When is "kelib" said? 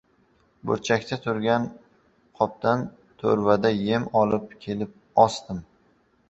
4.67-4.97